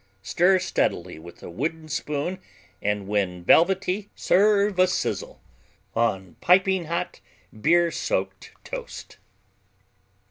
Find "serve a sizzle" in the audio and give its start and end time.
4.15-5.43